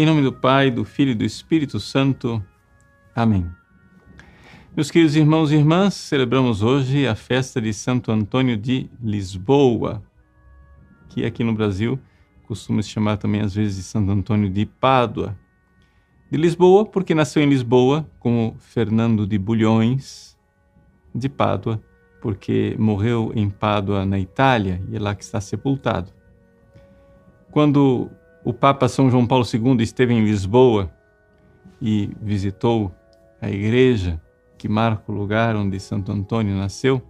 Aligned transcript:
Em 0.00 0.06
nome 0.06 0.22
do 0.22 0.32
Pai, 0.32 0.70
do 0.70 0.84
Filho 0.84 1.10
e 1.10 1.14
do 1.16 1.24
Espírito 1.24 1.80
Santo. 1.80 2.40
Amém. 3.16 3.50
Meus 4.76 4.92
queridos 4.92 5.16
irmãos 5.16 5.50
e 5.50 5.56
irmãs, 5.56 5.92
celebramos 5.94 6.62
hoje 6.62 7.04
a 7.04 7.16
festa 7.16 7.60
de 7.60 7.74
Santo 7.74 8.12
Antônio 8.12 8.56
de 8.56 8.88
Lisboa, 9.02 10.00
que 11.08 11.26
aqui 11.26 11.42
no 11.42 11.52
Brasil 11.52 11.98
costuma 12.46 12.80
se 12.80 12.90
chamar 12.90 13.16
também 13.16 13.40
às 13.40 13.56
vezes 13.56 13.74
de 13.74 13.82
Santo 13.82 14.12
Antônio 14.12 14.48
de 14.48 14.64
Pádua. 14.66 15.36
De 16.30 16.38
Lisboa, 16.38 16.86
porque 16.86 17.12
nasceu 17.12 17.42
em 17.42 17.48
Lisboa, 17.48 18.08
como 18.20 18.54
Fernando 18.60 19.26
de 19.26 19.36
Bulhões, 19.36 20.38
de 21.12 21.28
Pádua, 21.28 21.82
porque 22.22 22.76
morreu 22.78 23.32
em 23.34 23.50
Pádua, 23.50 24.06
na 24.06 24.20
Itália, 24.20 24.80
e 24.92 24.94
é 24.94 25.00
lá 25.00 25.12
que 25.16 25.24
está 25.24 25.40
sepultado. 25.40 26.12
Quando 27.50 28.08
o 28.48 28.52
Papa 28.54 28.88
São 28.88 29.10
João 29.10 29.26
Paulo 29.26 29.44
II 29.44 29.82
esteve 29.82 30.14
em 30.14 30.24
Lisboa 30.24 30.90
e 31.82 32.10
visitou 32.18 32.90
a 33.42 33.50
igreja 33.50 34.18
que 34.56 34.66
marca 34.66 35.12
o 35.12 35.14
lugar 35.14 35.54
onde 35.54 35.78
Santo 35.78 36.10
Antônio 36.10 36.56
nasceu, 36.56 37.02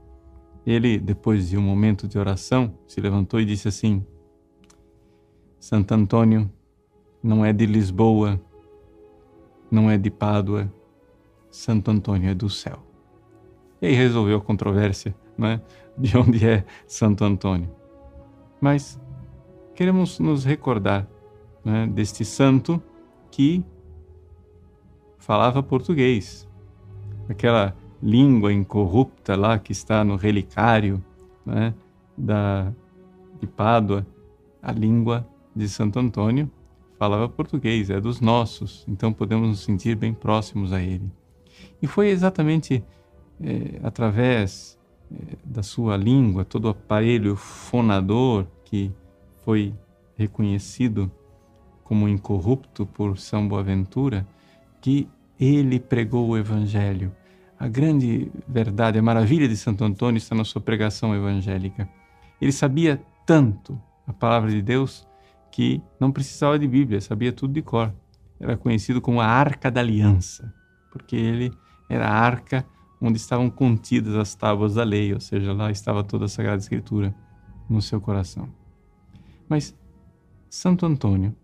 ele, 0.67 0.99
depois 0.99 1.49
de 1.49 1.57
um 1.57 1.63
momento 1.63 2.09
de 2.09 2.19
oração, 2.19 2.75
se 2.89 3.01
levantou 3.01 3.41
e 3.41 3.45
disse 3.45 3.69
assim: 3.69 4.05
Santo 5.61 5.95
Antônio 5.95 6.51
não 7.23 7.45
é 7.45 7.53
de 7.53 7.67
Lisboa, 7.67 8.41
não 9.71 9.89
é 9.89 9.97
de 9.97 10.11
Pádua, 10.11 10.69
Santo 11.53 11.93
Antônio 11.93 12.29
é 12.29 12.35
do 12.35 12.51
céu. 12.51 12.83
E 13.81 13.87
aí 13.87 13.95
resolveu 13.95 14.39
a 14.39 14.43
controvérsia 14.43 15.15
né, 15.39 15.61
de 15.97 16.19
onde 16.19 16.45
é 16.45 16.65
Santo 16.85 17.23
Antônio. 17.23 17.71
Mas 18.61 19.01
queremos 19.73 20.19
nos 20.19 20.45
recordar 20.45 21.09
né, 21.65 21.87
deste 21.87 22.25
santo 22.25 22.83
que 23.31 23.65
falava 25.19 25.63
português, 25.63 26.49
aquela 27.29 27.77
língua 28.03 28.53
incorrupta 28.53 29.37
lá 29.37 29.59
que 29.59 29.73
está 29.73 30.05
no 30.05 30.17
relicário 30.17 31.05
né, 31.45 31.75
da, 32.17 32.73
de 33.41 33.47
Pádua, 33.47 34.07
a 34.63 34.73
língua 34.73 35.27
de 35.55 35.69
Santo 35.69 35.99
Antônio, 35.99 36.51
falava 36.99 37.29
português, 37.29 37.91
é 37.91 38.01
dos 38.01 38.21
nossos, 38.21 38.85
então 38.89 39.13
podemos 39.13 39.49
nos 39.49 39.61
sentir 39.61 39.95
bem 39.95 40.13
próximos 40.13 40.73
a 40.73 40.81
ele. 40.81 41.11
E 41.81 41.87
foi 41.87 42.09
exatamente 42.09 42.83
é, 43.41 43.79
através 43.83 44.79
é, 45.13 45.37
da 45.45 45.63
sua 45.63 45.97
língua, 45.97 46.45
todo 46.45 46.67
o 46.67 46.69
aparelho 46.71 47.37
fonador 47.37 48.47
que 48.65 48.93
foi 49.45 49.75
reconhecido 50.17 51.11
como 51.89 52.07
incorrupto 52.07 52.85
por 52.85 53.17
São 53.17 53.49
Boaventura, 53.49 54.29
que 54.79 55.09
ele 55.41 55.81
pregou 55.81 56.29
o 56.29 56.37
Evangelho. 56.37 57.11
A 57.59 57.67
grande 57.67 58.31
verdade, 58.47 58.99
a 58.99 59.03
maravilha 59.03 59.49
de 59.49 59.57
Santo 59.57 59.83
Antônio 59.83 60.19
está 60.19 60.35
na 60.35 60.45
sua 60.45 60.61
pregação 60.61 61.15
evangélica. 61.15 61.89
Ele 62.39 62.53
sabia 62.53 63.03
tanto 63.25 63.81
a 64.07 64.13
palavra 64.13 64.51
de 64.51 64.61
Deus 64.61 65.09
que 65.51 65.81
não 65.99 66.13
precisava 66.13 66.59
de 66.59 66.69
Bíblia, 66.69 67.01
sabia 67.01 67.33
tudo 67.33 67.55
de 67.55 67.63
cor. 67.63 67.91
Era 68.39 68.55
conhecido 68.55 69.01
como 69.01 69.23
a 69.23 69.27
Arca 69.27 69.71
da 69.71 69.81
Aliança, 69.81 70.53
porque 70.93 71.17
ele 71.17 71.51
era 71.89 72.07
a 72.07 72.13
arca 72.13 72.67
onde 73.01 73.17
estavam 73.17 73.49
contidas 73.49 74.15
as 74.15 74.35
tábuas 74.35 74.75
da 74.75 74.85
lei, 74.85 75.15
ou 75.15 75.21
seja, 75.21 75.55
lá 75.55 75.71
estava 75.71 76.05
toda 76.05 76.27
a 76.27 76.29
Sagrada 76.29 76.59
Escritura 76.59 77.15
no 77.67 77.81
seu 77.81 77.99
coração. 77.99 78.47
Mas 79.49 79.75
Santo 80.51 80.85
Antônio 80.85 81.35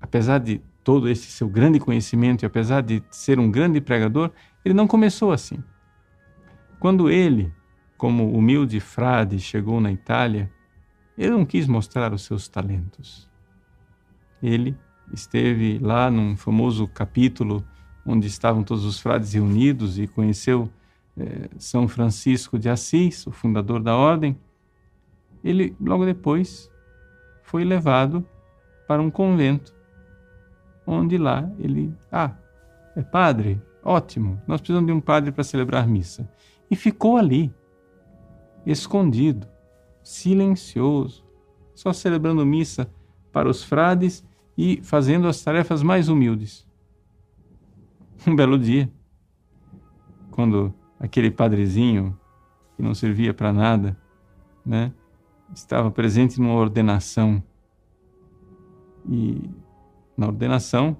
apesar 0.00 0.38
de 0.38 0.60
todo 0.84 1.08
esse 1.08 1.26
seu 1.32 1.48
grande 1.48 1.80
conhecimento 1.80 2.44
e 2.44 2.46
apesar 2.46 2.80
de 2.80 3.02
ser 3.10 3.40
um 3.40 3.50
grande 3.50 3.80
pregador, 3.80 4.30
ele 4.64 4.74
não 4.74 4.86
começou 4.86 5.32
assim. 5.32 5.58
Quando 6.78 7.10
ele, 7.10 7.52
como 7.96 8.32
humilde 8.32 8.78
frade, 8.78 9.38
chegou 9.40 9.80
na 9.80 9.90
Itália, 9.90 10.48
ele 11.18 11.30
não 11.30 11.44
quis 11.44 11.66
mostrar 11.66 12.12
os 12.12 12.22
seus 12.22 12.46
talentos. 12.46 13.28
Ele 14.42 14.76
esteve 15.12 15.78
lá 15.80 16.10
num 16.10 16.36
famoso 16.36 16.86
capítulo 16.86 17.66
onde 18.06 18.26
estavam 18.26 18.62
todos 18.62 18.84
os 18.84 19.00
frades 19.00 19.32
reunidos 19.32 19.98
e 19.98 20.06
conheceu 20.06 20.70
eh, 21.18 21.48
São 21.58 21.88
Francisco 21.88 22.58
de 22.58 22.68
Assis, 22.68 23.26
o 23.26 23.32
fundador 23.32 23.82
da 23.82 23.96
ordem. 23.96 24.38
Ele, 25.42 25.74
logo 25.80 26.04
depois, 26.04 26.70
foi 27.42 27.64
levado 27.64 28.24
para 28.86 29.02
um 29.02 29.10
convento 29.10 29.75
onde 30.86 31.18
lá 31.18 31.50
ele, 31.58 31.92
ah, 32.10 32.34
é 32.94 33.02
padre, 33.02 33.60
ótimo, 33.82 34.40
nós 34.46 34.60
precisamos 34.60 34.86
de 34.86 34.92
um 34.92 35.00
padre 35.00 35.32
para 35.32 35.44
celebrar 35.44 35.86
missa. 35.86 36.30
E 36.70 36.76
ficou 36.76 37.16
ali, 37.16 37.52
escondido, 38.64 39.46
silencioso, 40.02 41.24
só 41.74 41.92
celebrando 41.92 42.44
missa 42.46 42.90
para 43.32 43.48
os 43.48 43.62
frades 43.62 44.24
e 44.56 44.80
fazendo 44.82 45.28
as 45.28 45.42
tarefas 45.42 45.82
mais 45.82 46.08
humildes. 46.08 46.66
Um 48.26 48.34
belo 48.34 48.58
dia, 48.58 48.90
quando 50.30 50.72
aquele 50.98 51.30
padrezinho 51.30 52.18
que 52.74 52.82
não 52.82 52.94
servia 52.94 53.34
para 53.34 53.52
nada, 53.52 53.96
né, 54.64 54.92
estava 55.54 55.90
presente 55.90 56.40
numa 56.40 56.54
ordenação 56.54 57.42
e 59.08 59.48
na 60.16 60.26
ordenação 60.26 60.96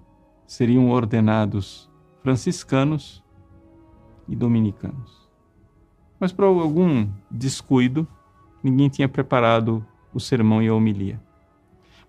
seriam 0.46 0.90
ordenados 0.90 1.90
franciscanos 2.22 3.24
e 4.28 4.36
dominicanos. 4.36 5.28
Mas 6.18 6.32
por 6.32 6.44
algum 6.44 7.08
descuido, 7.30 8.06
ninguém 8.62 8.88
tinha 8.88 9.08
preparado 9.08 9.84
o 10.12 10.20
sermão 10.20 10.62
e 10.62 10.68
a 10.68 10.74
homilia. 10.74 11.20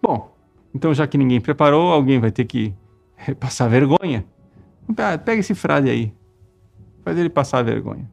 Bom, 0.01 0.35
então 0.73 0.93
já 0.93 1.05
que 1.07 1.17
ninguém 1.17 1.41
preparou, 1.41 1.91
alguém 1.91 2.19
vai 2.19 2.31
ter 2.31 2.45
que 2.45 2.73
passar 3.39 3.67
vergonha. 3.67 4.25
Pega 4.95 5.39
esse 5.39 5.53
frade 5.53 5.89
aí, 5.89 6.13
faz 7.03 7.17
ele 7.17 7.29
passar 7.29 7.63
vergonha. 7.63 8.09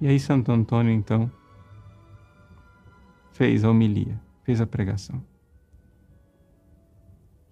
E 0.00 0.06
aí 0.06 0.18
Santo 0.18 0.52
Antônio 0.52 0.92
então 0.92 1.30
fez 3.32 3.64
a 3.64 3.70
homilia, 3.70 4.20
fez 4.42 4.60
a 4.60 4.66
pregação. 4.66 5.22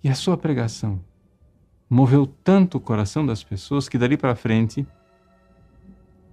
E 0.05 0.11
a 0.11 0.15
sua 0.15 0.37
pregação 0.37 1.01
moveu 1.89 2.27
tanto 2.27 2.77
o 2.77 2.81
coração 2.81 3.25
das 3.25 3.43
pessoas 3.43 3.89
que 3.89 3.97
dali 3.97 4.19
para 4.19 4.37
frente 4.37 4.87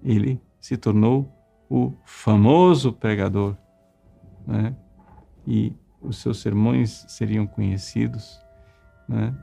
ele 0.03 0.41
se 0.59 0.75
tornou 0.75 1.31
o 1.69 1.93
famoso 2.03 2.91
pregador. 2.91 3.55
Né? 4.45 4.75
E 5.47 5.73
os 6.01 6.17
seus 6.17 6.41
sermões 6.41 7.05
seriam 7.07 7.47
conhecidos 7.47 8.41
né? 9.07 9.33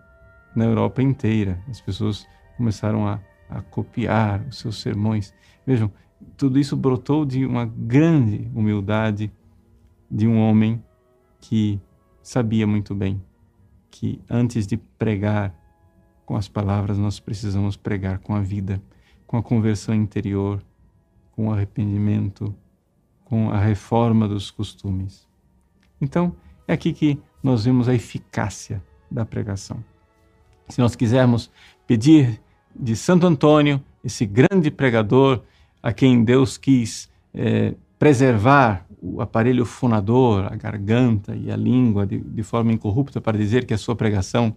na 0.55 0.67
Europa 0.67 1.03
inteira. 1.03 1.59
As 1.67 1.81
pessoas 1.81 2.27
começaram 2.59 3.09
a, 3.09 3.19
a 3.49 3.63
copiar 3.63 4.43
os 4.43 4.59
seus 4.59 4.79
sermões. 4.83 5.33
Vejam, 5.67 5.91
tudo 6.37 6.59
isso 6.59 6.77
brotou 6.77 7.25
de 7.25 7.47
uma 7.47 7.65
grande 7.65 8.51
humildade 8.55 9.33
de 10.11 10.29
um 10.29 10.39
homem 10.39 10.85
que 11.41 11.81
sabia 12.23 12.67
muito 12.67 12.95
bem 12.95 13.23
que 13.99 14.21
antes 14.31 14.65
de 14.65 14.77
pregar 14.77 15.53
com 16.25 16.37
as 16.37 16.47
palavras, 16.47 16.97
nós 16.97 17.19
precisamos 17.19 17.77
pregar 17.77 18.21
com 18.21 18.33
a 18.33 18.41
vida, 18.41 18.81
com 19.27 19.37
a 19.37 19.43
conversão 19.43 19.93
interior, 19.93 20.63
com 21.33 21.49
o 21.49 21.53
arrependimento, 21.53 22.55
com 23.25 23.51
a 23.51 23.59
reforma 23.59 24.29
dos 24.29 24.53
costumes. 24.53 25.27
Então, 26.01 26.33
é 26.69 26.75
aqui 26.75 26.93
que 26.93 27.19
nós 27.43 27.65
vemos 27.65 27.89
a 27.89 27.95
eficácia 27.95 28.81
da 29.11 29.25
pregação. 29.27 29.83
Se 30.69 30.79
nós 30.81 30.95
quisermos 30.95 31.51
pedir 31.85 32.41
de 32.79 32.95
Santo 32.95 33.27
Antônio, 33.27 33.83
esse 34.05 34.25
grande 34.25 34.71
pregador 34.71 35.43
a 35.83 35.93
quem 35.93 36.23
Deus 36.23 36.57
quis 36.57 37.11
é, 37.35 37.75
preservar 37.99 38.87
o 39.01 39.21
aparelho 39.21 39.65
fonador, 39.65 40.53
a 40.53 40.57
garganta 40.57 41.35
e 41.37 41.51
a 41.51 41.57
língua 41.57 42.07
de, 42.07 42.19
de 42.19 42.43
forma 42.43 42.73
incorrupta 42.73 43.21
para 43.21 43.39
dizer 43.39 43.65
que 43.65 43.75
a 43.75 43.79
sua 43.79 43.95
pregação 43.95 44.57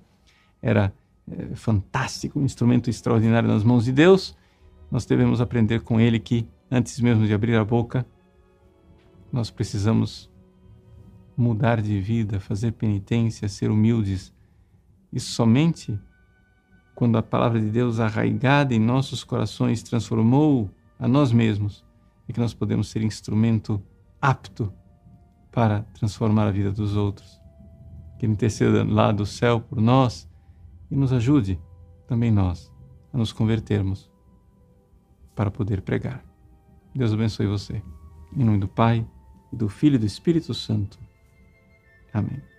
era 0.61 0.93
é, 1.29 1.55
fantástica, 1.55 2.37
um 2.37 2.43
instrumento 2.43 2.89
extraordinário 2.89 3.47
nas 3.47 3.63
mãos 3.63 3.85
de 3.85 3.91
Deus, 3.91 4.35
nós 4.89 5.05
devemos 5.05 5.39
aprender 5.39 5.81
com 5.81 5.99
ele 5.99 6.19
que, 6.19 6.47
antes 6.69 6.99
mesmo 6.99 7.25
de 7.25 7.33
abrir 7.33 7.55
a 7.55 7.63
boca, 7.63 8.05
nós 9.31 9.49
precisamos 9.49 10.29
mudar 11.37 11.81
de 11.81 11.99
vida, 11.99 12.39
fazer 12.39 12.73
penitência, 12.73 13.47
ser 13.47 13.71
humildes. 13.71 14.33
E 15.13 15.19
somente 15.19 15.97
quando 16.93 17.17
a 17.17 17.23
palavra 17.23 17.59
de 17.59 17.69
Deus 17.69 17.99
arraigada 17.99 18.75
em 18.75 18.79
nossos 18.79 19.23
corações 19.23 19.81
transformou 19.81 20.69
a 20.99 21.07
nós 21.07 21.31
mesmos, 21.31 21.83
é 22.27 22.33
que 22.33 22.39
nós 22.39 22.53
podemos 22.53 22.89
ser 22.89 23.01
instrumento 23.01 23.81
apto 24.21 24.71
para 25.51 25.81
transformar 25.93 26.47
a 26.47 26.51
vida 26.51 26.71
dos 26.71 26.95
outros. 26.95 27.39
que 28.17 28.25
Ele 28.25 28.33
interceda 28.33 28.83
lá 28.83 29.11
do 29.11 29.25
céu 29.25 29.59
por 29.59 29.81
nós 29.81 30.29
e 30.89 30.95
nos 30.95 31.11
ajude, 31.11 31.59
também 32.07 32.29
nós, 32.31 32.71
a 33.11 33.17
nos 33.17 33.33
convertermos 33.33 34.11
para 35.35 35.49
poder 35.49 35.81
pregar. 35.81 36.23
Deus 36.93 37.13
abençoe 37.13 37.47
você. 37.47 37.81
Em 38.35 38.43
nome 38.43 38.59
do 38.59 38.67
Pai, 38.67 39.05
e 39.51 39.55
do 39.55 39.67
Filho 39.67 39.95
e 39.95 39.99
do 39.99 40.05
Espírito 40.05 40.53
Santo. 40.53 40.97
Amém. 42.13 42.50